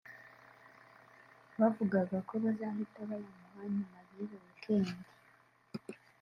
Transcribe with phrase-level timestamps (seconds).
[1.59, 4.93] bavugaga ko bazahita bayamuha nyuma y’iyo weekend